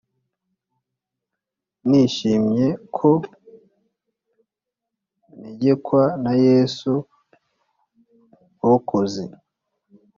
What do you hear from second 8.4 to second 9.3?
murokozi